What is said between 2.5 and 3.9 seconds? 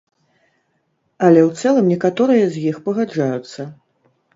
з іх пагаджаюцца.